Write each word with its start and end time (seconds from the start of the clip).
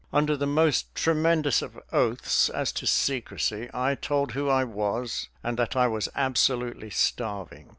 Under 0.11 0.35
the 0.35 0.47
most 0.47 0.95
tremendous 0.95 1.61
of 1.61 1.79
oaths 1.91 2.49
as 2.49 2.71
to 2.71 2.87
secrecy, 2.87 3.69
I 3.71 3.93
told 3.93 4.31
who 4.31 4.49
I 4.49 4.63
was 4.63 5.29
and 5.43 5.59
that 5.59 5.75
I 5.75 5.85
was 5.85 6.09
absolutely 6.15 6.89
starving. 6.89 7.69